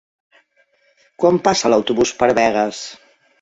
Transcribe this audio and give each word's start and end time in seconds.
Quan 1.23 1.37
passa 1.49 1.71
l'autobús 1.75 2.15
per 2.23 2.31
Begues? 2.41 2.81